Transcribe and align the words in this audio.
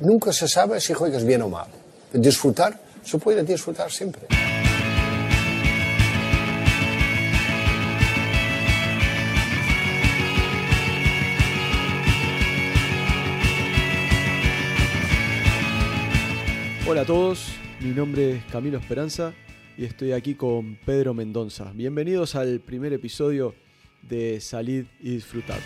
Nunca 0.00 0.32
se 0.32 0.48
sabe 0.48 0.80
si 0.80 0.92
juegas 0.92 1.24
bien 1.24 1.42
o 1.42 1.48
mal. 1.48 1.68
Disfrutar, 2.12 2.80
se 3.04 3.18
puede 3.18 3.44
disfrutar 3.44 3.90
siempre. 3.90 4.26
Hola 16.86 17.02
a 17.02 17.06
todos, 17.06 17.46
mi 17.80 17.90
nombre 17.90 18.36
es 18.36 18.44
Camilo 18.52 18.78
Esperanza 18.78 19.32
y 19.76 19.84
estoy 19.84 20.12
aquí 20.12 20.34
con 20.34 20.76
Pedro 20.84 21.14
Mendoza. 21.14 21.72
Bienvenidos 21.72 22.34
al 22.34 22.60
primer 22.60 22.92
episodio 22.92 23.54
de 24.02 24.40
Salid 24.40 24.86
y 25.00 25.14
Disfrutad. 25.14 25.58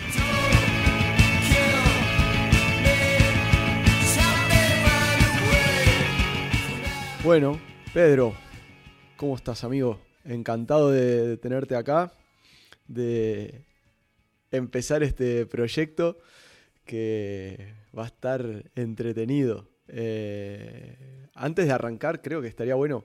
Bueno, 7.28 7.60
Pedro, 7.92 8.34
¿cómo 9.18 9.36
estás 9.36 9.62
amigo? 9.62 10.00
Encantado 10.24 10.90
de 10.90 11.36
tenerte 11.36 11.76
acá, 11.76 12.10
de 12.86 13.66
empezar 14.50 15.02
este 15.02 15.44
proyecto 15.44 16.16
que 16.86 17.74
va 17.94 18.04
a 18.04 18.06
estar 18.06 18.70
entretenido. 18.74 19.68
Eh, 19.88 21.28
antes 21.34 21.66
de 21.66 21.72
arrancar, 21.72 22.22
creo 22.22 22.40
que 22.40 22.48
estaría 22.48 22.76
bueno 22.76 23.04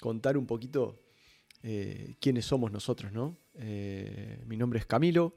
contar 0.00 0.38
un 0.38 0.46
poquito 0.46 1.02
eh, 1.64 2.14
quiénes 2.20 2.44
somos 2.44 2.70
nosotros, 2.70 3.10
¿no? 3.10 3.36
Eh, 3.56 4.40
mi 4.46 4.56
nombre 4.56 4.78
es 4.78 4.86
Camilo, 4.86 5.36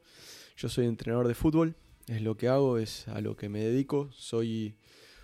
yo 0.56 0.70
soy 0.70 0.86
entrenador 0.86 1.28
de 1.28 1.34
fútbol, 1.34 1.76
es 2.06 2.22
lo 2.22 2.38
que 2.38 2.50
hago, 2.50 2.78
es 2.78 3.08
a 3.08 3.20
lo 3.20 3.36
que 3.36 3.50
me 3.50 3.62
dedico, 3.64 4.12
soy 4.12 4.78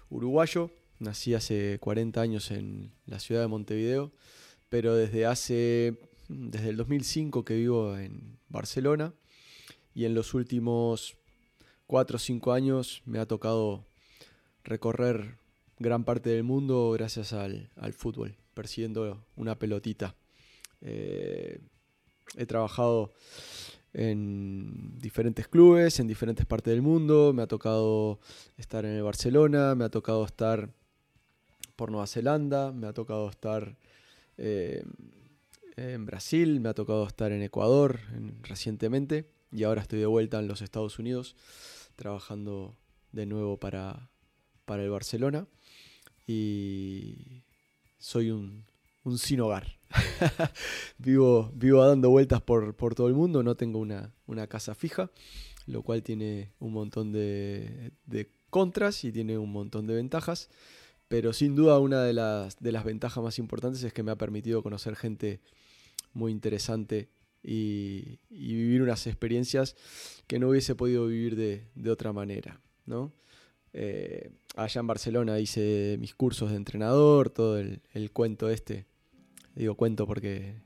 uruguayo, 0.09 0.71
nací 1.03 1.33
hace 1.33 1.77
40 1.79 2.19
años 2.21 2.51
en 2.51 2.91
la 3.05 3.19
ciudad 3.19 3.41
de 3.41 3.47
Montevideo, 3.47 4.11
pero 4.69 4.95
desde 4.95 5.25
hace, 5.25 5.99
desde 6.29 6.69
el 6.69 6.77
2005 6.77 7.45
que 7.45 7.55
vivo 7.55 7.97
en 7.97 8.39
Barcelona 8.49 9.13
y 9.93 10.05
en 10.05 10.15
los 10.15 10.33
últimos 10.33 11.15
4 11.87 12.15
o 12.15 12.19
5 12.19 12.53
años 12.53 13.03
me 13.05 13.19
ha 13.19 13.27
tocado 13.27 13.85
recorrer 14.63 15.37
gran 15.77 16.05
parte 16.05 16.29
del 16.29 16.43
mundo 16.43 16.91
gracias 16.91 17.33
al, 17.33 17.69
fútbol, 17.95 18.35
persiguiendo 18.53 19.25
una 19.35 19.59
pelotita. 19.59 20.15
Eh, 20.81 21.59
he 22.35 22.45
trabajado 22.45 23.13
en 23.93 24.97
diferentes 24.99 25.47
clubes, 25.47 25.99
en 25.99 26.07
diferentes 26.07 26.45
partes 26.45 26.71
del 26.73 26.81
mundo, 26.81 27.31
me 27.33 27.43
ha 27.43 27.47
tocado 27.47 28.19
estar 28.57 28.85
en 28.85 28.91
el 28.91 29.03
Barcelona, 29.03 29.75
me 29.75 29.85
ha 29.85 29.89
tocado 29.89 30.25
estar 30.25 30.73
por 31.75 31.91
Nueva 31.91 32.07
Zelanda, 32.07 32.71
me 32.71 32.87
ha 32.87 32.93
tocado 32.93 33.29
estar 33.29 33.75
eh, 34.37 34.83
en 35.75 36.05
Brasil, 36.05 36.59
me 36.59 36.69
ha 36.69 36.73
tocado 36.73 37.05
estar 37.07 37.31
en 37.31 37.41
Ecuador 37.41 37.99
recientemente 38.41 39.25
y 39.51 39.63
ahora 39.63 39.81
estoy 39.81 39.99
de 39.99 40.05
vuelta 40.05 40.39
en 40.39 40.47
los 40.47 40.61
Estados 40.61 40.99
Unidos 40.99 41.35
trabajando 41.95 42.75
de 43.11 43.25
nuevo 43.25 43.57
para, 43.57 44.09
para 44.65 44.83
el 44.83 44.89
Barcelona 44.89 45.47
y 46.27 47.43
soy 47.97 48.31
un, 48.31 48.65
sin 49.17 49.41
hogar. 49.41 49.67
vivo, 50.97 51.51
vivo 51.53 51.85
dando 51.85 52.09
vueltas 52.09 52.41
por, 52.41 52.75
todo 52.95 53.07
el 53.07 53.13
mundo, 53.13 53.43
no 53.43 53.55
tengo 53.55 53.79
una, 53.79 54.47
casa 54.47 54.75
fija, 54.75 55.11
lo 55.67 55.83
cual 55.83 56.03
tiene 56.03 56.51
un 56.59 56.73
montón 56.73 57.11
de, 57.11 57.91
contras 58.49 59.03
y 59.03 59.11
tiene 59.11 59.37
un 59.37 59.51
montón 59.51 59.87
de 59.87 59.95
ventajas, 59.95 60.49
pero 61.13 61.31
sin 61.31 61.55
duda 61.55 61.77
una 61.77 62.01
de 62.01 62.11
las, 62.11 62.57
de 62.59 62.71
las 62.71 62.83
ventajas 62.83 63.23
más 63.23 63.37
importantes 63.37 63.83
es 63.83 63.93
que 63.93 64.01
me 64.01 64.09
ha 64.09 64.15
permitido 64.15 64.63
conocer 64.63 64.95
gente 64.95 65.41
muy 66.11 66.31
interesante 66.31 67.07
y, 67.43 68.17
vivir 68.31 68.81
unas 68.81 69.05
experiencias 69.05 69.75
que 70.25 70.39
no 70.39 70.49
hubiese 70.49 70.73
podido 70.73 71.05
vivir 71.05 71.35
de, 71.35 71.67
de 71.75 71.91
otra 71.91 72.13
manera, 72.13 72.59
¿no? 72.87 73.13
Eh, 73.73 74.31
allá 74.55 74.79
en 74.79 74.87
Barcelona 74.87 75.39
hice 75.39 75.97
mis 75.99 76.15
cursos 76.15 76.49
de 76.49 76.55
entrenador, 76.55 77.29
todo 77.29 77.59
el, 77.59 78.11
cuento 78.11 78.49
este. 78.49 78.87
Digo 79.53 79.75
cuento 79.75 80.07
porque 80.07 80.63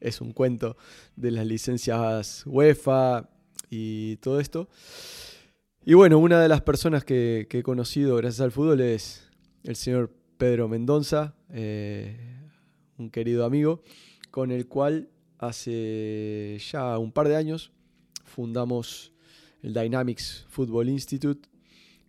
es 0.00 0.20
un 0.20 0.34
cuento 0.34 0.76
de 1.16 1.30
las 1.30 1.46
licencias 1.46 2.42
UEFA 2.44 3.30
y 3.70 4.16
todo 4.16 4.38
esto. 4.38 4.68
Y 5.86 5.92
bueno, 5.92 6.18
una 6.18 6.40
de 6.40 6.48
las 6.48 6.62
personas 6.62 7.04
que, 7.04 7.46
he 7.50 7.62
conocido 7.62 8.16
gracias 8.16 8.40
al 8.40 8.52
fútbol 8.52 8.80
es 8.80 9.28
el 9.64 9.76
señor 9.76 10.10
Pedro 10.38 10.66
Mendoza, 10.66 11.34
eh, 11.50 12.40
un 12.96 13.10
querido 13.10 13.44
amigo, 13.44 13.82
con 14.30 14.50
el 14.50 14.66
cual 14.66 15.10
hace 15.38 16.58
ya 16.72 16.96
un 16.96 17.12
par 17.12 17.28
de 17.28 17.36
años 17.36 17.70
fundamos 18.24 19.12
el 19.60 19.74
Dynamics 19.74 20.46
Football 20.48 20.88
Institute, 20.88 21.50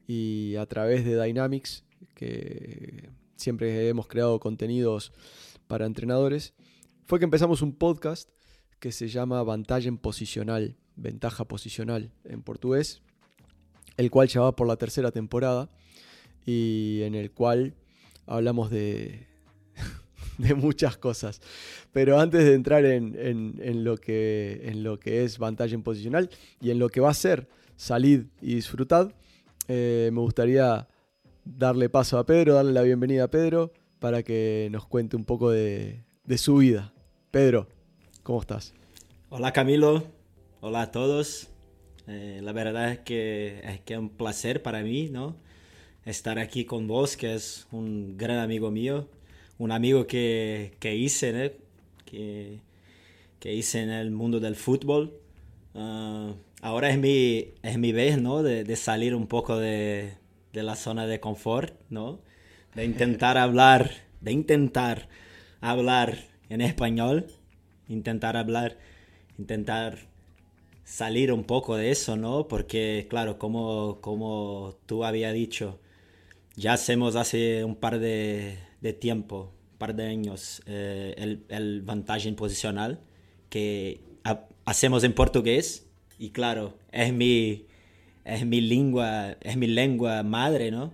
y 0.08 0.56
a 0.56 0.66
través 0.68 1.04
de 1.04 1.22
Dynamics, 1.22 1.84
que 2.14 3.10
siempre 3.36 3.90
hemos 3.90 4.08
creado 4.08 4.40
contenidos 4.40 5.12
para 5.68 5.86
entrenadores, 5.86 6.54
fue 7.04 7.20
que 7.20 7.26
empezamos 7.26 7.62
un 7.62 7.76
podcast 7.76 8.30
que 8.80 8.94
se 8.94 9.10
llama 9.10 9.44
Vantagen 9.44 9.98
Posicional, 9.98 10.78
Ventaja 10.96 11.44
Posicional 11.46 12.14
en 12.24 12.42
portugués, 12.42 13.02
el 13.98 14.12
cual 14.12 14.28
ya 14.28 14.42
va 14.42 14.56
por 14.56 14.68
la 14.68 14.76
tercera 14.76 15.12
temporada 15.12 15.70
y 16.46 17.02
en 17.04 17.16
el 17.16 17.32
cual 17.32 17.74
hablamos 18.26 18.70
de, 18.70 19.28
de 20.38 20.54
muchas 20.54 20.98
cosas. 20.98 21.42
Pero 21.92 22.20
antes 22.20 22.44
de 22.44 22.54
entrar 22.54 22.86
en, 22.86 23.84
lo, 23.84 23.98
que, 23.98 24.62
en 24.66 24.84
lo 24.84 25.00
que 25.00 25.24
es 25.24 25.38
Posicional 25.84 26.30
y 26.62 26.72
en 26.72 26.80
lo 26.80 26.90
que 26.90 27.00
va 27.00 27.10
a 27.10 27.14
ser 27.14 27.48
Salid 27.78 28.26
y 28.42 28.56
Disfrutad, 28.56 29.14
eh, 29.68 30.10
me 30.14 30.20
gustaría 30.20 30.88
darle 31.44 31.90
paso 31.90 32.18
a 32.18 32.26
Pedro, 32.26 32.56
darle 32.56 32.74
la 32.74 32.82
bienvenida 32.82 33.26
a 33.26 33.28
Pedro 33.30 33.72
para 34.00 34.24
que 34.24 34.68
nos 34.72 34.86
cuente 34.86 35.16
un 35.16 35.26
poco 35.26 35.52
de, 35.52 36.04
su 36.38 36.58
vida. 36.58 36.94
Pedro, 37.32 37.68
¿cómo 38.24 38.42
estás? 38.42 38.74
Hola 39.30 39.52
Camilo, 39.54 40.04
hola 40.62 40.84
a 40.84 40.92
todos. 40.92 41.50
Eh, 42.08 42.40
la 42.44 42.52
verdad 42.52 42.92
es 42.92 43.00
que 43.00 43.62
es 43.64 43.80
que 43.82 43.98
un 43.98 44.10
placer 44.10 44.62
para 44.62 44.82
mí, 44.82 45.10
¿no? 45.10 45.36
Estar 46.06 46.40
aquí 46.40 46.66
con 46.66 46.88
vos, 46.88 47.18
que 47.18 47.34
es 47.36 47.68
un 47.72 48.18
gran 48.18 48.38
amigo 48.40 48.72
mío, 48.72 49.08
un 49.58 49.72
amigo 49.72 50.08
que, 50.08 50.74
que 50.80 50.96
hice, 50.96 51.58
que, 52.06 52.60
que 53.40 53.54
hice 53.54 53.82
en 53.82 53.90
el 53.90 54.12
mundo 54.12 54.40
del 54.40 54.56
fútbol. 54.56 55.20
Ah, 55.74 56.34
ahora 56.62 56.90
es 56.90 56.98
mi, 56.98 57.54
es 57.64 57.78
mi 57.78 57.92
vez, 57.92 58.20
¿no? 58.20 58.44
De, 58.44 58.76
salir 58.76 59.16
un 59.16 59.28
poco 59.28 59.58
de, 59.58 60.14
la 60.54 60.76
zona 60.76 61.06
de 61.06 61.20
confort, 61.20 61.74
¿no? 61.90 62.20
De 62.76 62.86
intentar 62.86 63.38
hablar, 63.38 63.92
de 64.22 64.32
intentar 64.32 65.08
hablar 65.62 66.18
en 66.50 66.62
español, 66.62 67.28
intentar 67.88 68.38
hablar, 68.38 68.78
intentar 69.38 70.08
salir 70.86 71.34
un 71.34 71.44
poco 71.44 71.76
de 71.76 71.92
eso, 71.92 72.16
¿no? 72.16 72.48
Porque, 72.48 73.08
claro, 73.10 73.38
como, 73.38 74.00
como 74.02 74.78
tú 74.86 75.04
había 75.04 75.34
dicho, 75.34 75.80
ya 76.56 76.74
hacemos 76.74 77.18
hace 77.18 77.66
un 77.66 77.76
par 77.76 78.00
de, 78.00 78.58
tiempo, 79.02 79.52
un 79.74 79.78
par 79.78 79.96
de 79.96 80.06
años, 80.06 80.62
eh, 80.68 81.16
el, 81.18 81.44
el 81.50 82.36
posicional 82.36 83.02
que 83.50 84.00
hacemos 84.66 85.04
en 85.04 85.14
portugués 85.14 85.86
y 86.18 86.30
claro, 86.30 86.78
es 86.92 87.14
mi, 87.14 87.66
es 88.24 88.46
mi 88.46 88.62
lengua, 88.62 89.38
es 89.42 89.58
mi 89.58 89.68
lengua 89.68 90.24
madre, 90.24 90.72
¿no? 90.72 90.94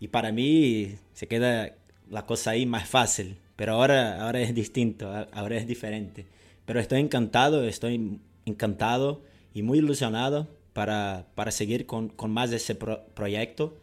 Y 0.00 0.08
para 0.08 0.32
mí 0.32 0.96
se 1.12 1.28
queda 1.28 1.74
la 2.10 2.26
cosa 2.26 2.52
ahí 2.52 2.66
más 2.66 2.88
fácil, 2.88 3.36
pero 3.56 3.74
ahora, 3.74 4.22
ahora 4.24 4.40
es 4.40 4.54
distinto, 4.54 5.12
ahora 5.32 5.56
es 5.56 5.66
diferente. 5.66 6.26
Pero 6.64 6.80
estoy 6.80 7.00
encantado, 7.00 7.64
estoy 7.64 8.20
encantado 8.48 9.22
y 9.54 9.62
muy 9.62 9.78
ilusionado 9.78 10.48
para, 10.72 11.26
para 11.34 11.50
seguir 11.50 11.86
con, 11.86 12.08
con, 12.08 12.30
más 12.30 12.50
de 12.50 12.56
ese 12.56 12.74
proyecto, 12.74 13.74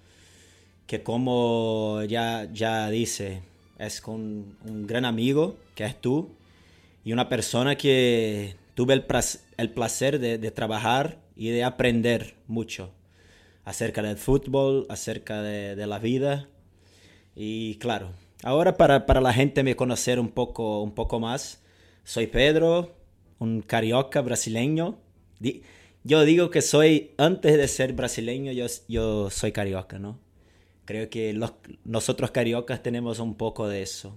que 0.88 1.04
como 1.04 2.02
ya, 2.08 2.48
ya 2.54 2.90
dice, 2.90 3.42
es 3.80 4.02
con 4.02 4.56
un 4.66 4.88
gran 4.88 5.06
amigo, 5.06 5.58
que 5.76 5.86
es 5.86 6.00
tú, 6.00 6.30
y 7.04 7.14
una 7.14 7.30
persona 7.30 7.76
que 7.76 8.56
tuve 8.76 8.94
el, 8.94 9.06
el 9.58 9.70
placer 9.72 10.20
de, 10.20 10.38
de, 10.38 10.52
trabajar 10.52 11.20
y 11.36 11.50
de 11.50 11.64
aprender 11.64 12.36
mucho 12.48 12.92
acerca 13.64 14.02
del 14.02 14.18
fútbol, 14.18 14.86
acerca 14.90 15.42
de, 15.42 15.76
de 15.76 15.88
la 15.88 16.00
vida. 16.00 16.48
Y 17.36 17.76
claro, 17.76 18.12
ahora 18.44 18.78
para, 18.78 19.06
para, 19.06 19.22
la 19.22 19.34
gente 19.34 19.64
me 19.64 19.76
conocer 19.76 20.20
un 20.20 20.30
poco, 20.30 20.82
un 20.82 20.94
poco 20.94 21.20
más, 21.20 21.62
soy 22.04 22.28
Pedro, 22.28 22.94
un 23.40 23.62
carioca 23.62 24.22
brasileño. 24.22 24.98
Yo 26.04 26.24
digo 26.24 26.50
que 26.50 26.62
soy, 26.62 27.12
antes 27.18 27.58
de 27.58 27.68
ser 27.68 27.94
brasileño, 27.94 28.52
yo, 28.88 29.30
soy 29.30 29.52
carioca, 29.52 30.00
¿no? 30.00 30.20
Creo 30.86 31.10
que 31.10 31.38
nosotros 31.84 32.32
cariocas 32.32 32.84
tenemos 32.84 33.20
un 33.20 33.36
poco 33.36 33.68
de 33.68 33.82
eso. 33.82 34.16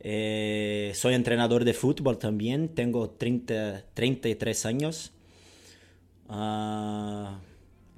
Eh, 0.00 0.92
soy 0.94 1.14
entrenador 1.14 1.64
de 1.64 1.74
fútbol 1.74 2.18
también, 2.18 2.68
tengo 2.68 3.10
30, 3.10 3.84
33 3.92 4.66
años. 4.66 5.12
Uh, 6.28 7.36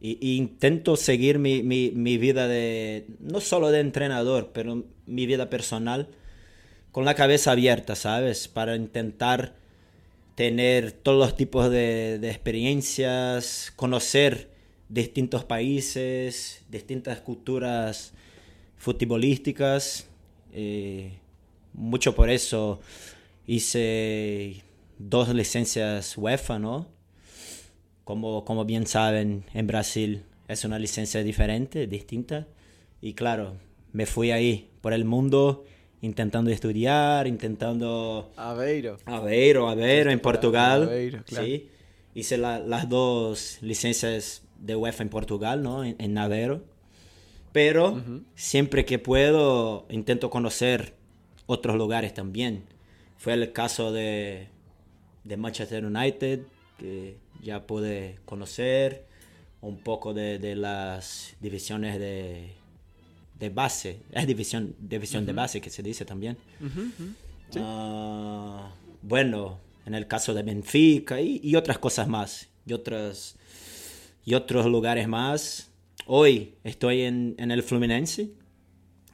y, 0.01 0.37
intento 0.37 0.97
seguir 0.97 1.39
mi, 1.39 1.63
mi, 1.63 1.93
mi, 1.95 2.19
vida 2.19 2.49
de, 2.49 3.07
no 3.21 3.41
solo 3.41 3.71
de 3.71 3.79
entrenador, 3.79 4.51
pero 4.53 4.85
mi 5.07 5.27
vida 5.27 5.49
personal 5.49 6.09
con 6.91 7.05
la 7.05 7.15
cabeza 7.15 7.53
abierta, 7.53 7.95
¿sabes? 7.95 8.49
Para 8.49 8.75
intentar 8.75 9.55
tener 10.35 10.93
todos 10.93 11.19
los 11.19 11.37
tipos 11.37 11.71
de, 11.71 12.19
de 12.19 12.31
experiencias, 12.31 13.73
conocer 13.77 14.51
distintos 14.93 15.45
países, 15.45 16.63
distintas 16.69 17.21
culturas 17.21 18.13
futbolísticas. 18.77 20.07
Eh, 20.53 21.13
mucho 21.73 22.15
por 22.15 22.29
eso 22.29 22.81
hice 23.47 24.63
dos 24.99 25.29
licencias 25.35 26.19
UEFA, 26.19 26.59
¿no? 26.59 26.89
Como, 28.05 28.45
como 28.45 28.65
bien 28.65 28.87
saben, 28.87 29.45
en 29.55 29.67
Brasil 29.67 30.25
es 30.49 30.65
una 30.65 30.79
licencia 30.79 31.23
diferente, 31.23 31.87
distinta. 31.87 32.47
Y 33.01 33.15
claro, 33.15 33.57
me 33.93 34.05
fui 34.05 34.31
ahí 34.31 34.69
por 34.83 34.93
el 34.93 35.05
mundo 35.05 35.65
intentando 36.03 36.51
estudiar, 36.51 37.27
intentando... 37.27 38.31
Aveiro. 38.37 38.99
Aveiro, 39.07 39.69
Aveiro, 39.69 40.11
en 40.11 40.21
Portugal. 40.21 40.83
Aveiro, 40.83 41.23
claro. 41.25 41.47
Sí. 41.47 41.69
Hice 42.15 42.37
la, 42.37 42.59
las 42.59 42.89
dos 42.89 43.59
licencias 43.63 44.43
de 44.59 44.77
UEFA 44.77 45.05
en 45.05 45.09
Portugal, 45.09 45.63
¿no? 45.63 45.85
En, 45.85 45.97
en 45.99 46.19
Aveiro. 46.19 46.63
Pero 47.53 47.93
uh 47.93 47.97
-huh. 47.97 48.23
siempre 48.35 48.85
que 48.85 48.99
puedo 48.99 49.87
intento 49.91 50.29
conocer 50.29 50.95
otros 51.47 51.77
lugares 51.77 52.13
también. 52.13 52.65
Fue 53.17 53.35
el 53.35 53.53
caso 53.53 53.93
de, 53.93 54.49
de 55.25 55.37
Manchester 55.37 55.85
United, 55.85 56.41
que 56.79 57.17
ya 57.43 57.67
pude 57.67 58.17
conocer 58.25 59.07
un 59.61 59.79
poco 59.79 60.13
de, 60.13 60.39
de 60.41 60.57
las 60.57 61.37
divisiones 61.41 62.01
de, 62.01 62.55
de, 63.43 63.51
base, 63.51 63.91
es 64.13 64.27
división, 64.27 64.75
división 64.79 65.23
uh 65.23 65.25
-huh. 65.25 65.27
de 65.27 65.33
base 65.43 65.61
que 65.61 65.71
se 65.71 65.83
dice 65.83 66.05
también. 66.05 66.37
Uh 66.61 66.67
-huh. 66.67 67.15
¿Sí? 67.51 67.59
uh, 67.59 68.61
bueno, 69.03 69.59
en 69.87 69.95
el 69.95 70.07
caso 70.07 70.33
de 70.35 70.43
Benfica 70.43 71.21
y, 71.21 71.41
y, 71.43 71.57
otras 71.57 71.79
cosas 71.79 72.07
más, 72.09 72.49
y, 72.67 72.73
otras, 72.73 73.37
y 74.25 74.35
otros 74.35 74.67
lugares 74.67 75.07
más. 75.09 75.71
Hoy 76.07 76.55
estoy 76.65 77.03
en, 77.03 77.35
en 77.39 77.51
el 77.51 77.63
Fluminense, 77.63 78.31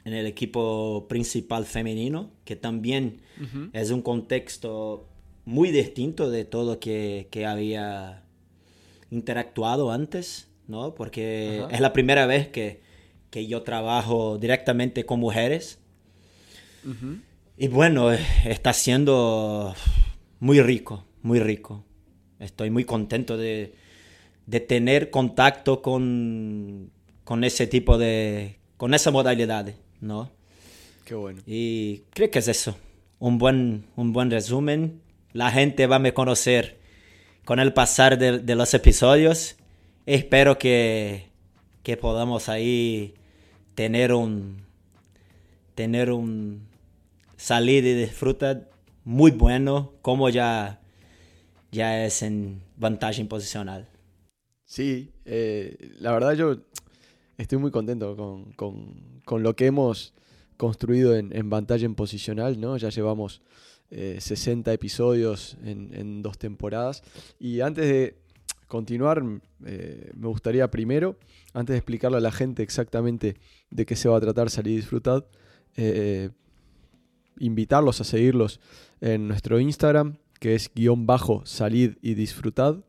en 0.04 0.12
el 0.14 0.26
equipo 0.26 1.06
principal 1.08 1.64
femenino, 1.64 2.30
que 2.44 2.56
también 2.56 3.20
-huh. 3.40 3.70
es 3.72 3.90
un 3.90 4.02
contexto 4.02 5.08
muy 5.44 5.70
distinto 5.70 6.30
de 6.30 6.44
todo 6.44 6.78
que, 6.78 7.28
que 7.30 7.46
había 7.46 8.22
interactuado 9.10 9.90
antes, 9.90 10.48
¿no? 10.66 10.94
Porque 10.94 11.64
es 11.70 11.80
la 11.80 11.92
primera 11.92 12.26
vez 12.26 12.48
que, 12.48 12.86
que, 13.30 13.46
yo 13.46 13.62
trabajo 13.62 14.38
directamente 14.38 15.04
con 15.04 15.20
mujeres. 15.20 15.78
Uh 16.84 16.90
-huh. 16.90 17.20
Y 17.56 17.68
bueno, 17.68 18.12
está 18.44 18.72
siendo 18.72 19.74
muy 20.40 20.60
rico, 20.60 21.04
muy 21.22 21.40
rico. 21.40 21.84
Estoy 22.38 22.70
muy 22.70 22.84
contento 22.84 23.36
de, 23.36 23.74
de 24.46 24.60
tener 24.60 25.10
contacto 25.10 25.82
con, 25.82 26.90
con 27.24 27.44
ese 27.44 27.66
tipo 27.66 27.98
de, 27.98 28.58
con 28.76 28.94
esa 28.94 29.10
modalidad. 29.10 29.74
¿no? 30.00 30.30
Qué 31.04 31.14
bueno. 31.14 31.42
Y 31.46 32.02
creo 32.10 32.30
que 32.30 32.38
es 32.38 32.48
eso. 32.48 32.76
Un 33.18 33.38
buen, 33.38 33.84
un 33.96 34.12
buen 34.12 34.30
resumen. 34.30 35.00
La 35.32 35.50
gente 35.50 35.86
va 35.86 35.96
a 35.96 36.00
me 36.00 36.14
conocer 36.14 36.78
con 37.44 37.60
el 37.60 37.72
pasar 37.72 38.18
de, 38.18 38.38
de 38.38 38.54
los 38.54 38.74
episodios. 38.74 39.56
Espero 40.06 40.58
que, 40.58 41.28
que 41.82 41.96
podamos 41.96 42.48
ahí 42.48 43.14
tener 43.78 44.12
un 44.12 44.56
tener 45.76 46.10
un 46.10 46.66
salir 47.36 47.84
y 47.84 47.94
disfrutar 47.94 48.68
muy 49.04 49.30
bueno 49.30 49.92
como 50.02 50.30
ya 50.30 50.80
ya 51.70 52.04
es 52.04 52.22
en 52.22 52.60
ventaja 52.76 53.22
posicional. 53.28 53.88
Sí, 54.64 55.12
eh, 55.24 55.92
la 56.00 56.10
verdad 56.10 56.32
yo 56.32 56.56
estoy 57.36 57.58
muy 57.58 57.70
contento 57.70 58.16
con, 58.16 58.52
con, 58.54 59.20
con 59.24 59.44
lo 59.44 59.54
que 59.54 59.66
hemos 59.66 60.12
construido 60.56 61.14
en, 61.14 61.32
en 61.32 61.48
pantalla 61.48 61.86
en 61.86 61.94
posicional, 61.94 62.60
¿no? 62.60 62.76
Ya 62.78 62.88
llevamos 62.88 63.42
eh, 63.92 64.18
60 64.20 64.72
episodios 64.72 65.56
en, 65.64 66.20
dos 66.20 66.36
temporadas. 66.36 67.04
Y 67.38 67.60
antes 67.60 67.86
de 67.86 68.16
continuar, 68.68 69.24
eh, 69.64 70.12
me 70.14 70.28
gustaría 70.28 70.70
primero, 70.70 71.16
antes 71.54 71.72
de 71.72 71.78
explicarle 71.78 72.18
a 72.18 72.20
la 72.20 72.30
gente 72.30 72.62
exactamente 72.62 73.36
de 73.70 73.86
qué 73.86 73.96
se 73.96 74.08
va 74.08 74.18
a 74.18 74.20
tratar 74.20 74.50
Salir 74.50 74.74
y 74.74 74.76
Disfrutad, 74.76 75.24
eh, 75.76 76.30
invitarlos 77.38 78.00
a 78.00 78.04
seguirlos 78.04 78.60
en 79.00 79.26
nuestro 79.26 79.58
Instagram, 79.58 80.18
que 80.38 80.54
es 80.54 80.70
guion 80.72 81.06
bajo 81.06 81.44
salid 81.46 81.96
y 82.02 82.14
disfrutad, 82.14 82.84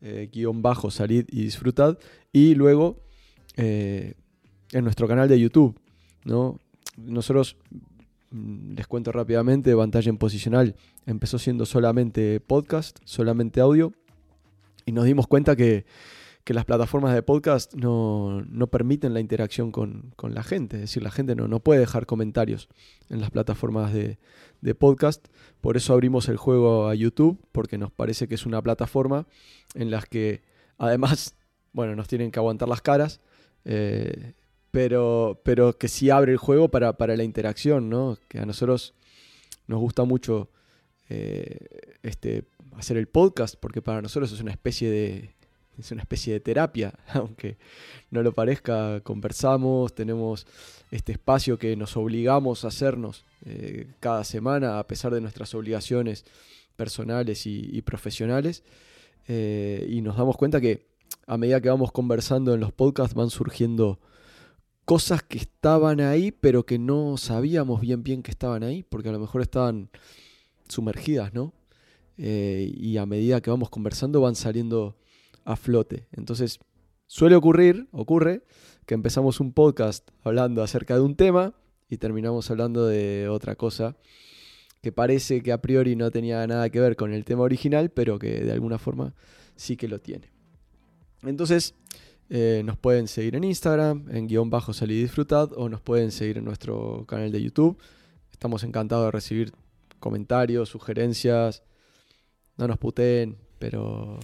eh, 0.00 0.28
guion 0.32 0.62
bajo 0.62 0.90
salid 0.90 1.26
y 1.30 1.44
disfrutad, 1.44 1.98
y 2.32 2.54
luego 2.54 3.00
en 3.54 4.14
nuestro 4.72 5.06
canal 5.06 5.28
de 5.28 5.38
YouTube. 5.38 5.78
¿no? 6.24 6.58
Nosotros, 6.96 7.56
mm, 8.30 8.74
les 8.74 8.86
cuento 8.86 9.12
rápidamente, 9.12 9.76
Pantalla 9.76 10.08
en 10.08 10.16
Posicional 10.16 10.74
empezó 11.04 11.38
siendo 11.38 11.66
solamente 11.66 12.40
podcast, 12.40 12.98
solamente 13.04 13.60
audio, 13.60 13.92
y 14.86 14.92
nos 14.92 15.04
dimos 15.04 15.26
cuenta 15.26 15.56
que, 15.56 15.84
que 16.44 16.54
las 16.54 16.64
plataformas 16.64 17.14
de 17.14 17.22
podcast 17.22 17.74
no, 17.74 18.42
no 18.42 18.66
permiten 18.66 19.14
la 19.14 19.20
interacción 19.20 19.70
con, 19.70 20.12
con, 20.16 20.34
la 20.34 20.42
gente, 20.42 20.76
es 20.76 20.82
decir, 20.82 21.02
la 21.02 21.10
gente 21.10 21.34
no, 21.34 21.48
no 21.48 21.60
puede 21.60 21.80
dejar 21.80 22.06
comentarios 22.06 22.68
en 23.08 23.20
las 23.20 23.30
plataformas 23.30 23.92
de, 23.92 24.18
de 24.60 24.74
podcast, 24.74 25.26
por 25.60 25.76
eso 25.76 25.92
abrimos 25.92 26.28
el 26.28 26.36
juego 26.36 26.88
a 26.88 26.94
YouTube, 26.94 27.38
porque 27.52 27.78
nos 27.78 27.92
parece 27.92 28.28
que 28.28 28.34
es 28.34 28.46
una 28.46 28.62
plataforma 28.62 29.26
en 29.74 29.90
la 29.90 30.02
que 30.02 30.42
además, 30.78 31.36
bueno, 31.72 31.94
nos 31.94 32.08
tienen 32.08 32.30
que 32.30 32.38
aguantar 32.38 32.68
las 32.68 32.82
caras, 32.82 33.20
eh, 33.64 34.34
pero, 34.70 35.40
pero 35.44 35.78
que 35.78 35.88
sí 35.88 36.10
abre 36.10 36.32
el 36.32 36.38
juego 36.38 36.70
para, 36.70 36.94
para, 36.96 37.16
la 37.16 37.24
interacción, 37.24 37.90
¿no? 37.90 38.16
Que 38.28 38.38
a 38.38 38.46
nosotros 38.46 38.94
nos 39.66 39.80
gusta 39.80 40.04
mucho 40.04 40.50
eh, 41.14 41.58
este, 42.02 42.44
hacer 42.72 42.96
el 42.96 43.06
podcast, 43.06 43.56
porque 43.60 43.82
para 43.82 44.00
nosotros 44.00 44.32
es 44.32 44.40
una 44.40 44.50
especie 44.50 44.90
de. 44.90 45.34
Es 45.78 45.90
una 45.90 46.02
especie 46.02 46.34
de 46.34 46.40
terapia, 46.40 46.92
aunque 47.14 47.56
no 48.10 48.22
lo 48.22 48.32
parezca, 48.32 49.00
conversamos, 49.00 49.94
tenemos 49.94 50.46
este 50.90 51.12
espacio 51.12 51.58
que 51.58 51.76
nos 51.76 51.96
obligamos 51.96 52.64
a 52.64 52.68
hacernos 52.68 53.24
eh, 53.46 53.88
cada 53.98 54.22
semana, 54.24 54.78
a 54.78 54.86
pesar 54.86 55.14
de 55.14 55.22
nuestras 55.22 55.54
obligaciones 55.54 56.26
personales 56.76 57.46
y, 57.46 57.80
profesionales, 57.82 58.64
eh, 59.28 59.86
y 59.88 60.02
nos 60.02 60.18
damos 60.18 60.36
cuenta 60.36 60.60
que 60.60 60.86
a 61.26 61.38
medida 61.38 61.60
que 61.62 61.70
vamos 61.70 61.90
conversando 61.90 62.52
en 62.52 62.60
los 62.60 62.72
podcasts 62.72 63.14
van 63.14 63.30
surgiendo 63.30 63.98
cosas 64.84 65.22
que 65.22 65.38
estaban 65.38 66.00
ahí, 66.00 66.32
pero 66.32 66.66
que 66.66 66.78
no 66.78 67.16
sabíamos 67.16 67.80
bien 67.80 68.02
bien 68.02 68.22
que 68.22 68.30
estaban 68.30 68.62
ahí, 68.62 68.82
porque 68.82 69.08
a 69.08 69.12
lo 69.12 69.20
mejor 69.20 69.40
estaban 69.40 69.88
sumergidas, 70.68 71.34
¿no? 71.34 71.52
Eh, 72.18 72.72
y 72.76 72.96
a 72.98 73.06
medida 73.06 73.40
que 73.40 73.50
vamos 73.50 73.70
conversando 73.70 74.20
van 74.20 74.34
saliendo 74.34 74.96
a 75.44 75.56
flote. 75.56 76.06
Entonces, 76.12 76.60
suele 77.06 77.34
ocurrir, 77.36 77.88
ocurre, 77.92 78.42
que 78.86 78.94
empezamos 78.94 79.40
un 79.40 79.52
podcast 79.52 80.08
hablando 80.22 80.62
acerca 80.62 80.94
de 80.94 81.00
un 81.00 81.16
tema 81.16 81.54
y 81.88 81.98
terminamos 81.98 82.50
hablando 82.50 82.86
de 82.86 83.28
otra 83.28 83.54
cosa 83.56 83.96
que 84.82 84.90
parece 84.90 85.42
que 85.42 85.52
a 85.52 85.62
priori 85.62 85.94
no 85.94 86.10
tenía 86.10 86.44
nada 86.46 86.68
que 86.68 86.80
ver 86.80 86.96
con 86.96 87.12
el 87.12 87.24
tema 87.24 87.42
original, 87.42 87.90
pero 87.90 88.18
que 88.18 88.40
de 88.40 88.52
alguna 88.52 88.78
forma 88.78 89.14
sí 89.54 89.76
que 89.76 89.86
lo 89.86 90.00
tiene. 90.00 90.30
Entonces, 91.22 91.74
eh, 92.30 92.62
nos 92.64 92.78
pueden 92.78 93.06
seguir 93.06 93.36
en 93.36 93.44
Instagram, 93.44 94.06
en 94.10 94.26
guion 94.26 94.50
bajo 94.50 94.72
salir 94.72 94.98
y 94.98 95.02
disfrutad, 95.02 95.50
o 95.54 95.68
nos 95.68 95.80
pueden 95.80 96.10
seguir 96.10 96.38
en 96.38 96.44
nuestro 96.44 97.04
canal 97.06 97.30
de 97.30 97.40
YouTube. 97.40 97.78
Estamos 98.32 98.64
encantados 98.64 99.04
de 99.04 99.10
recibir 99.12 99.52
comentarios, 100.02 100.68
sugerencias. 100.68 101.62
No 102.58 102.66
nos 102.66 102.76
puteen, 102.76 103.38
pero 103.58 104.18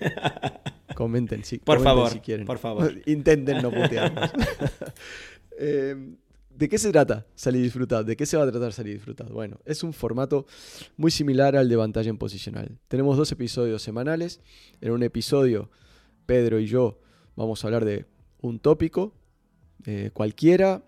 comenten, 0.96 1.44
si, 1.44 1.58
por 1.58 1.78
comenten 1.78 1.84
favor, 1.84 2.10
si 2.10 2.20
quieren. 2.20 2.46
Por 2.46 2.58
favor. 2.58 2.92
Intenten 3.06 3.62
no 3.62 3.70
putearnos. 3.70 4.30
eh, 5.58 5.96
¿De 6.50 6.68
qué 6.68 6.76
se 6.76 6.90
trata 6.90 7.26
Salir 7.36 7.62
Disfrutad? 7.62 8.04
¿De 8.04 8.16
qué 8.16 8.26
se 8.26 8.36
va 8.36 8.42
a 8.42 8.50
tratar 8.50 8.72
Salir 8.72 8.94
Disfrutad? 8.94 9.28
Bueno, 9.30 9.60
es 9.64 9.82
un 9.82 9.92
formato 9.92 10.46
muy 10.96 11.12
similar 11.12 11.56
al 11.56 11.68
de 11.68 11.76
Pantalla 11.76 12.10
en 12.10 12.18
Posicional. 12.18 12.76
Tenemos 12.88 13.16
dos 13.16 13.30
episodios 13.32 13.82
semanales. 13.82 14.40
En 14.80 14.90
un 14.90 15.02
episodio 15.04 15.70
Pedro 16.26 16.58
y 16.58 16.66
yo 16.66 16.98
vamos 17.36 17.64
a 17.64 17.68
hablar 17.68 17.84
de 17.84 18.04
un 18.42 18.58
tópico, 18.58 19.14
eh, 19.86 20.10
cualquiera, 20.12 20.82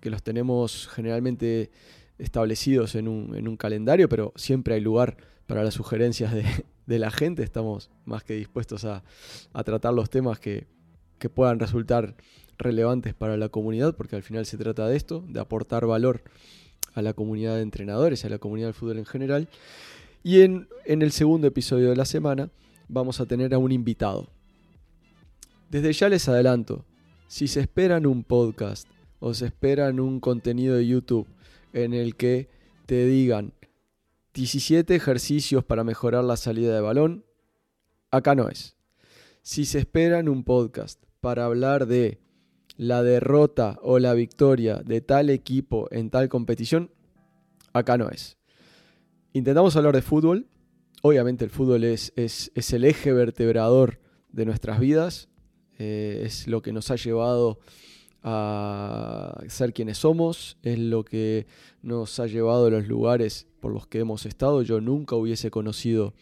que 0.00 0.10
los 0.10 0.22
tenemos 0.22 0.88
generalmente 0.88 1.70
establecidos 2.18 2.94
en 2.94 3.08
un, 3.08 3.34
en 3.36 3.48
un, 3.48 3.56
calendario, 3.56 4.08
pero 4.08 4.32
siempre 4.36 4.74
hay 4.74 4.80
lugar 4.80 5.16
para 5.46 5.62
las 5.62 5.74
sugerencias 5.74 6.32
de, 6.32 6.44
de 6.86 6.98
la 6.98 7.10
gente. 7.10 7.42
Estamos 7.42 7.90
más 8.04 8.24
que 8.24 8.34
dispuestos 8.34 8.84
a, 8.84 9.02
a 9.52 9.64
tratar 9.64 9.94
los 9.94 10.10
temas 10.10 10.38
que, 10.38 10.66
que, 11.18 11.28
puedan 11.28 11.58
resultar 11.58 12.14
relevantes 12.58 13.14
para 13.14 13.36
la 13.36 13.48
comunidad, 13.48 13.96
porque 13.96 14.16
al 14.16 14.22
final 14.22 14.46
se 14.46 14.56
trata 14.56 14.86
de 14.86 14.96
esto, 14.96 15.24
de 15.28 15.40
aportar 15.40 15.86
valor 15.86 16.22
a 16.94 17.02
la 17.02 17.12
comunidad 17.12 17.56
de 17.56 17.62
entrenadores, 17.62 18.24
a 18.24 18.28
la 18.28 18.38
comunidad 18.38 18.68
del 18.68 18.74
fútbol 18.74 18.98
en 18.98 19.06
general. 19.06 19.48
Y 20.22 20.42
en, 20.42 20.68
en 20.84 21.02
el 21.02 21.12
segundo 21.12 21.46
episodio 21.46 21.90
de 21.90 21.96
la 21.96 22.04
semana 22.04 22.50
vamos 22.88 23.20
a 23.20 23.26
tener 23.26 23.52
a 23.54 23.58
un 23.58 23.72
invitado. 23.72 24.28
Desde 25.70 25.92
ya 25.92 26.08
les 26.08 26.28
adelanto, 26.28 26.84
si 27.26 27.48
se 27.48 27.60
esperan 27.60 28.06
un 28.06 28.22
podcast 28.22 28.88
o 29.18 29.34
se 29.34 29.46
esperan 29.46 29.98
un 29.98 30.20
contenido 30.20 30.76
de 30.76 30.86
YouTube 30.86 31.26
en 31.74 31.92
el 31.92 32.16
que 32.16 32.48
te 32.86 33.04
digan 33.04 33.52
17 34.32 34.94
ejercicios 34.94 35.64
para 35.64 35.84
mejorar 35.84 36.24
la 36.24 36.36
salida 36.36 36.74
de 36.74 36.80
balón, 36.80 37.24
acá 38.10 38.34
no 38.34 38.48
es. 38.48 38.76
Si 39.42 39.66
se 39.66 39.80
esperan 39.80 40.28
un 40.28 40.44
podcast 40.44 41.02
para 41.20 41.44
hablar 41.44 41.86
de 41.86 42.18
la 42.76 43.02
derrota 43.02 43.78
o 43.82 43.98
la 43.98 44.14
victoria 44.14 44.76
de 44.76 45.00
tal 45.00 45.30
equipo 45.30 45.88
en 45.90 46.10
tal 46.10 46.28
competición, 46.28 46.90
acá 47.72 47.98
no 47.98 48.08
es. 48.08 48.38
Intentamos 49.32 49.76
hablar 49.76 49.94
de 49.94 50.02
fútbol. 50.02 50.48
Obviamente 51.02 51.44
el 51.44 51.50
fútbol 51.50 51.84
es, 51.84 52.12
es, 52.16 52.50
es 52.54 52.72
el 52.72 52.84
eje 52.84 53.12
vertebrador 53.12 54.00
de 54.30 54.46
nuestras 54.46 54.80
vidas. 54.80 55.28
Eh, 55.78 56.22
es 56.24 56.46
lo 56.48 56.62
que 56.62 56.72
nos 56.72 56.90
ha 56.90 56.96
llevado 56.96 57.58
a 58.24 59.38
ser 59.48 59.74
quienes 59.74 59.98
somos, 59.98 60.56
es 60.62 60.78
lo 60.78 61.04
que 61.04 61.46
nos 61.82 62.18
ha 62.18 62.26
llevado 62.26 62.66
a 62.66 62.70
los 62.70 62.88
lugares 62.88 63.46
por 63.60 63.72
los 63.72 63.86
que 63.86 64.00
hemos 64.00 64.24
estado. 64.24 64.62
Yo 64.62 64.80
nunca 64.80 65.14
hubiese 65.14 65.50
conocido 65.50 66.14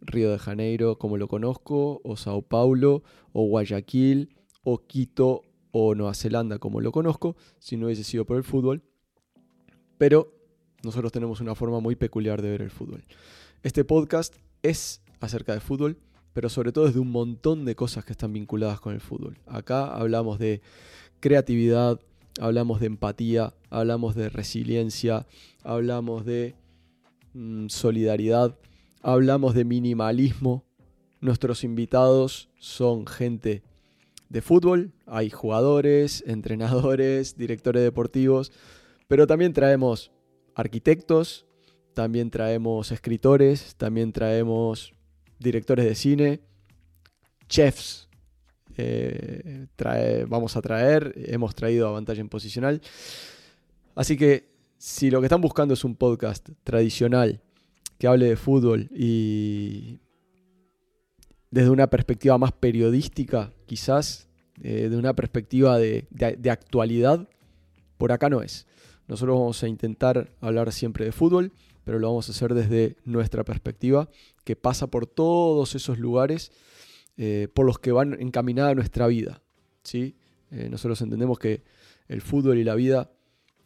Río 0.00 0.30
de 0.30 0.38
Janeiro 0.38 0.96
como 0.96 1.18
lo 1.18 1.26
conozco, 1.26 2.00
o 2.04 2.16
Sao 2.16 2.42
Paulo, 2.42 3.02
o 3.32 3.44
Guayaquil, 3.46 4.36
o 4.62 4.86
Quito, 4.86 5.42
o 5.72 5.94
Nueva 5.96 6.14
Zelanda 6.14 6.58
como 6.58 6.80
lo 6.80 6.92
conozco, 6.92 7.36
si 7.58 7.76
no 7.76 7.86
hubiese 7.86 8.04
sido 8.04 8.24
por 8.24 8.36
el 8.36 8.44
fútbol. 8.44 8.82
Pero 9.98 10.32
nosotros 10.84 11.10
tenemos 11.10 11.40
una 11.40 11.56
forma 11.56 11.80
muy 11.80 11.96
peculiar 11.96 12.42
de 12.42 12.50
ver 12.50 12.62
el 12.62 12.70
fútbol. 12.70 13.04
Este 13.64 13.84
podcast 13.84 14.36
es 14.62 15.02
acerca 15.20 15.52
de 15.52 15.60
fútbol, 15.60 15.98
pero 16.32 16.48
sobre 16.48 16.72
todo 16.72 16.86
es 16.86 16.94
de 16.94 17.00
un 17.00 17.10
montón 17.10 17.64
de 17.64 17.74
cosas 17.74 18.04
que 18.04 18.12
están 18.12 18.32
vinculadas 18.32 18.80
con 18.80 18.94
el 18.94 19.00
fútbol. 19.00 19.38
Acá 19.46 19.86
hablamos 19.86 20.38
de 20.38 20.60
creatividad, 21.20 22.00
hablamos 22.40 22.80
de 22.80 22.86
empatía, 22.86 23.54
hablamos 23.68 24.14
de 24.14 24.28
resiliencia, 24.28 25.26
hablamos 25.62 26.24
de 26.24 26.54
mm, 27.34 27.68
solidaridad, 27.68 28.56
hablamos 29.02 29.54
de 29.54 29.64
minimalismo. 29.64 30.64
Nuestros 31.20 31.64
invitados 31.64 32.48
son 32.58 33.06
gente 33.06 33.62
de 34.28 34.40
fútbol, 34.40 34.92
hay 35.06 35.30
jugadores, 35.30 36.22
entrenadores, 36.26 37.36
directores 37.36 37.82
deportivos, 37.82 38.52
pero 39.08 39.26
también 39.26 39.52
traemos 39.52 40.12
arquitectos, 40.54 41.46
también 41.94 42.30
traemos 42.30 42.92
escritores, 42.92 43.74
también 43.76 44.12
traemos 44.12 44.94
directores 45.40 45.86
de 45.86 45.94
cine, 45.94 46.40
chefs. 47.48 48.08
Eh, 48.76 49.66
vamos 50.28 50.56
a 50.56 50.62
traer, 50.62 51.12
hemos 51.16 51.54
traído 51.54 51.88
a 51.88 51.90
Vantalla 51.90 52.20
en 52.20 52.28
Posicional. 52.28 52.80
Así 53.94 54.16
que 54.16 54.48
si 54.78 55.10
lo 55.10 55.20
que 55.20 55.26
están 55.26 55.40
buscando 55.40 55.74
es 55.74 55.84
un 55.84 55.96
podcast 55.96 56.48
tradicional 56.62 57.40
que 57.98 58.06
hable 58.06 58.26
de 58.26 58.36
fútbol 58.36 58.88
y 58.94 59.98
desde 61.50 61.70
una 61.70 61.90
perspectiva 61.90 62.38
más 62.38 62.52
periodística, 62.52 63.52
quizás, 63.66 64.28
eh, 64.62 64.88
de 64.88 64.96
una 64.96 65.14
perspectiva 65.14 65.78
de, 65.78 66.06
de 66.10 66.50
actualidad, 66.50 67.28
por 67.98 68.12
acá 68.12 68.30
no 68.30 68.40
es. 68.40 68.66
Nosotros 69.08 69.38
vamos 69.38 69.62
a 69.62 69.68
intentar 69.68 70.30
hablar 70.40 70.72
siempre 70.72 71.04
de 71.04 71.12
fútbol, 71.12 71.52
pero 71.90 71.98
lo 71.98 72.06
vamos 72.06 72.28
a 72.28 72.30
hacer 72.30 72.54
desde 72.54 72.96
nuestra 73.04 73.42
perspectiva, 73.42 74.08
que 74.44 74.54
pasa 74.54 74.86
por 74.86 75.08
todos 75.08 75.74
esos 75.74 75.98
lugares 75.98 76.52
eh, 77.16 77.48
por 77.52 77.66
los 77.66 77.80
que 77.80 77.90
van 77.90 78.16
encaminada 78.20 78.76
nuestra 78.76 79.08
vida. 79.08 79.42
¿sí? 79.82 80.14
Eh, 80.52 80.68
nosotros 80.70 81.02
entendemos 81.02 81.40
que 81.40 81.64
el 82.06 82.20
fútbol 82.20 82.58
y 82.58 82.62
la 82.62 82.76
vida 82.76 83.10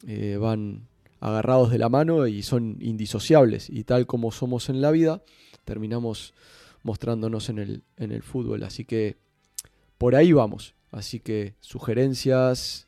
eh, 0.07 0.37
van 0.37 0.87
agarrados 1.19 1.69
de 1.69 1.77
la 1.77 1.87
mano 1.87 2.25
y 2.25 2.41
son 2.41 2.77
indisociables, 2.79 3.69
y 3.69 3.83
tal 3.83 4.07
como 4.07 4.31
somos 4.31 4.69
en 4.69 4.81
la 4.81 4.89
vida, 4.89 5.21
terminamos 5.63 6.33
mostrándonos 6.81 7.49
en 7.49 7.59
el, 7.59 7.83
en 7.97 8.11
el 8.11 8.23
fútbol. 8.23 8.63
Así 8.63 8.85
que 8.85 9.17
por 9.99 10.15
ahí 10.15 10.31
vamos. 10.31 10.73
Así 10.89 11.19
que 11.19 11.53
sugerencias 11.59 12.87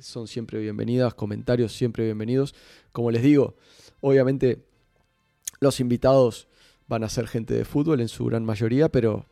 son 0.00 0.26
siempre 0.26 0.58
bienvenidas, 0.58 1.12
comentarios 1.12 1.74
siempre 1.74 2.04
bienvenidos. 2.04 2.54
Como 2.92 3.10
les 3.10 3.22
digo, 3.22 3.56
obviamente 4.02 4.66
los 5.60 5.80
invitados 5.80 6.48
van 6.86 7.04
a 7.04 7.08
ser 7.08 7.26
gente 7.26 7.54
de 7.54 7.64
fútbol 7.64 8.00
en 8.00 8.08
su 8.08 8.26
gran 8.26 8.44
mayoría, 8.44 8.90
pero 8.90 9.26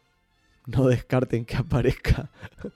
no 0.67 0.87
descarten 0.87 1.45
que 1.45 1.57
aparezca 1.57 2.31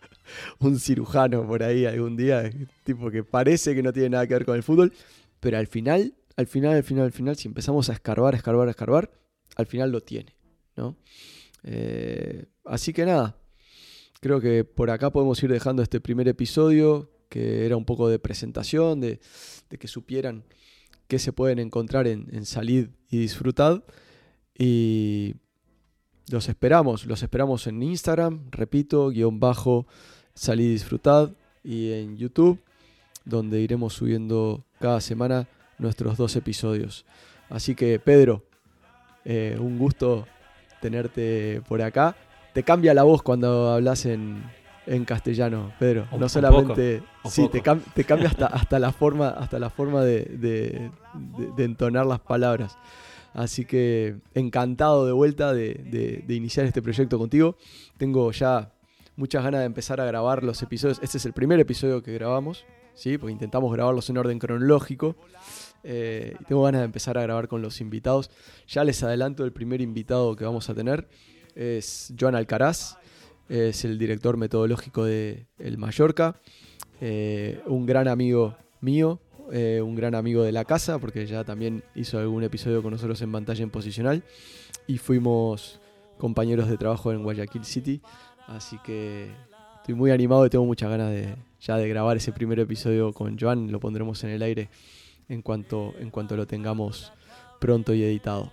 un 0.58 0.78
cirujano 0.78 1.46
por 1.46 1.62
ahí 1.62 1.86
algún 1.86 2.16
día, 2.16 2.50
tipo 2.82 3.10
que 3.10 3.24
parece 3.24 3.74
que 3.74 3.82
no 3.82 3.92
tiene 3.92 4.10
nada 4.10 4.26
que 4.26 4.34
ver 4.34 4.44
con 4.44 4.56
el 4.56 4.62
fútbol, 4.62 4.92
pero 5.40 5.56
al 5.56 5.68
final, 5.68 6.14
al 6.36 6.46
final, 6.46 6.74
al 6.74 6.82
final, 6.82 7.04
al 7.04 7.12
final, 7.12 7.36
si 7.36 7.48
empezamos 7.48 7.88
a 7.88 7.94
escarbar, 7.94 8.34
escarbar, 8.34 8.68
escarbar, 8.68 9.10
al 9.56 9.66
final 9.66 9.92
lo 9.92 10.00
tiene, 10.00 10.34
¿no? 10.76 10.96
Eh, 11.62 12.46
así 12.64 12.92
que 12.92 13.06
nada, 13.06 13.38
creo 14.20 14.40
que 14.40 14.64
por 14.64 14.90
acá 14.90 15.10
podemos 15.10 15.40
ir 15.42 15.50
dejando 15.50 15.82
este 15.82 16.00
primer 16.00 16.26
episodio, 16.26 17.10
que 17.28 17.64
era 17.64 17.76
un 17.76 17.84
poco 17.84 18.08
de 18.08 18.18
presentación, 18.18 19.00
de, 19.00 19.20
de 19.70 19.78
que 19.78 19.86
supieran 19.86 20.44
qué 21.08 21.18
se 21.18 21.32
pueden 21.32 21.58
encontrar 21.58 22.06
en, 22.06 22.28
en 22.32 22.44
Salid 22.44 22.88
y 23.10 23.18
Disfrutad. 23.18 23.82
Y 24.56 25.34
los 26.30 26.48
esperamos, 26.48 27.06
los 27.06 27.22
esperamos 27.22 27.66
en 27.66 27.82
Instagram, 27.82 28.50
repito, 28.50 29.10
guion 29.10 29.40
bajo, 29.40 29.86
Salid 30.34 30.66
y 30.66 30.72
Disfrutad, 30.72 31.32
y 31.62 31.92
en 31.92 32.16
YouTube, 32.16 32.60
donde 33.24 33.60
iremos 33.60 33.94
subiendo 33.94 34.64
cada 34.80 35.00
semana 35.00 35.48
nuestros 35.78 36.16
dos 36.16 36.36
episodios. 36.36 37.04
Así 37.48 37.74
que, 37.74 37.98
Pedro, 37.98 38.44
eh, 39.24 39.56
un 39.58 39.78
gusto 39.78 40.26
tenerte 40.80 41.62
por 41.66 41.80
acá 41.82 42.16
te 42.54 42.62
cambia 42.62 42.94
la 42.94 43.02
voz 43.02 43.22
cuando 43.22 43.70
hablas 43.70 44.06
en, 44.06 44.44
en 44.86 45.04
castellano, 45.04 45.72
Pedro. 45.78 46.06
No 46.18 46.28
solamente. 46.28 47.02
poco, 47.22 47.30
sí, 47.34 47.48
te, 47.48 47.62
cam- 47.62 47.82
te 47.94 48.04
cambia 48.04 48.28
hasta, 48.28 48.46
hasta 48.52 48.78
la 48.78 48.92
forma, 48.92 49.28
hasta 49.30 49.58
la 49.58 49.70
forma 49.70 50.02
de, 50.02 50.24
de- 50.24 50.90
de- 51.38 51.52
de 51.56 51.64
entonar 51.64 52.06
las 52.06 52.20
palabras. 52.20 52.76
Así 53.32 53.64
que 53.64 54.16
encantado 54.34 55.06
de 55.06 55.12
vuelta 55.12 55.52
de, 55.52 56.24
iniciar 56.28 56.66
este 56.66 56.80
proyecto 56.82 57.18
contigo. 57.18 57.56
Tengo 57.96 58.30
ya 58.30 58.70
muchas 59.16 59.42
ganas 59.42 59.60
de 59.60 59.66
empezar 59.66 60.00
a 60.00 60.04
grabar 60.04 60.44
los 60.44 60.62
episodios. 60.62 61.00
Este 61.02 61.18
es 61.18 61.26
el 61.26 61.32
primer 61.32 61.58
episodio 61.58 62.00
que 62.02 62.12
grabamos, 62.12 62.64
¿sí? 62.94 63.18
Porque 63.18 63.32
intentamos 63.32 63.72
grabarlos 63.72 64.08
en 64.10 64.18
orden 64.18 64.38
cronológico. 64.38 65.16
Eh, 65.82 66.36
tengo 66.46 66.62
ganas 66.62 66.80
de 66.82 66.84
empezar 66.86 67.18
a 67.18 67.22
grabar 67.22 67.48
con 67.48 67.60
los 67.60 67.80
invitados. 67.80 68.30
Ya 68.68 68.84
les 68.84 69.02
adelanto 69.02 69.44
el 69.44 69.52
primer 69.52 69.80
invitado 69.80 70.36
que 70.36 70.44
vamos 70.44 70.70
a 70.70 70.74
tener. 70.74 71.08
Es 71.56 72.12
Joan 72.18 72.34
Alcaraz, 72.36 72.96
es 73.48 73.84
el 73.84 73.98
director 73.98 74.36
metodológico 74.36 75.04
de 75.04 75.46
El 75.58 75.78
Mallorca, 75.78 76.36
eh, 77.00 77.60
un 77.66 77.86
gran 77.86 78.08
amigo 78.08 78.56
mío, 78.80 79.20
eh, 79.52 79.80
un 79.82 79.94
gran 79.94 80.14
amigo 80.14 80.42
de 80.42 80.52
la 80.52 80.64
casa, 80.64 80.98
porque 80.98 81.26
ya 81.26 81.44
también 81.44 81.84
hizo 81.94 82.18
algún 82.18 82.44
episodio 82.44 82.82
con 82.82 82.92
nosotros 82.92 83.20
en 83.22 83.32
pantalla 83.32 83.62
en 83.62 83.70
posicional, 83.70 84.24
y 84.86 84.98
fuimos 84.98 85.80
compañeros 86.18 86.68
de 86.68 86.76
trabajo 86.76 87.12
en 87.12 87.22
Guayaquil 87.22 87.64
City, 87.64 88.00
así 88.46 88.78
que 88.84 89.30
estoy 89.76 89.94
muy 89.94 90.10
animado 90.10 90.46
y 90.46 90.50
tengo 90.50 90.64
muchas 90.64 90.90
ganas 90.90 91.10
de 91.10 91.34
ya 91.60 91.76
de 91.78 91.88
grabar 91.88 92.16
ese 92.16 92.32
primer 92.32 92.60
episodio 92.60 93.12
con 93.12 93.38
Joan, 93.38 93.72
lo 93.72 93.80
pondremos 93.80 94.22
en 94.24 94.30
el 94.30 94.42
aire 94.42 94.68
en 95.28 95.40
cuanto, 95.40 95.94
en 95.98 96.10
cuanto 96.10 96.36
lo 96.36 96.46
tengamos 96.46 97.12
pronto 97.58 97.94
y 97.94 98.02
editado. 98.02 98.52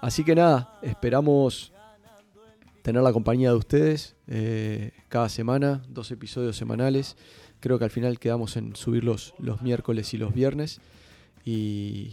Así 0.00 0.22
que 0.22 0.34
nada, 0.34 0.78
esperamos 0.82 1.73
tener 2.84 3.02
la 3.02 3.12
compañía 3.14 3.48
de 3.48 3.56
ustedes 3.56 4.14
eh, 4.26 4.92
cada 5.08 5.30
semana, 5.30 5.82
dos 5.88 6.10
episodios 6.10 6.54
semanales. 6.54 7.16
Creo 7.60 7.78
que 7.78 7.84
al 7.86 7.90
final 7.90 8.18
quedamos 8.18 8.58
en 8.58 8.76
subirlos 8.76 9.32
los 9.38 9.62
miércoles 9.62 10.12
y 10.12 10.18
los 10.18 10.34
viernes 10.34 10.82
y, 11.46 12.12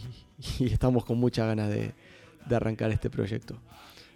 estamos 0.60 1.04
con 1.04 1.18
muchas 1.18 1.46
ganas 1.46 1.68
de, 1.68 1.92
de 2.46 2.56
arrancar 2.56 2.90
este 2.90 3.10
proyecto. 3.10 3.58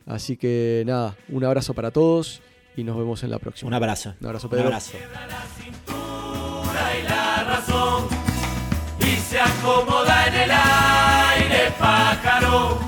Así 0.07 0.39
que 0.39 0.83
nada, 0.87 1.15
un 1.29 1.45
abrazo 1.45 1.75
para 1.75 1.91
todos 1.91 2.41
y 2.75 2.85
nos 2.85 2.97
vemos 2.97 3.23
en 3.23 3.33
la 3.33 3.39
próxima. 3.39 3.69
Un 3.69 3.75
abrazo. 3.75 4.15
Un 4.19 4.27
abrazo, 4.27 4.49
Pedro. 4.49 4.69
Un 4.69 4.73
abrazo. 4.73 4.99
Y 9.01 9.17
se 9.17 9.39
acomoda 9.39 10.27
en 10.29 10.35
el 10.35 10.51
aire 10.51 11.71
pájaro 11.79 12.79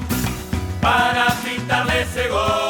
para 0.80 1.26
pintarle 1.44 2.00
ese 2.00 2.28
gol. 2.28 2.67